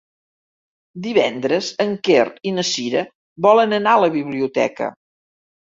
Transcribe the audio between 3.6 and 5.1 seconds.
anar a la biblioteca.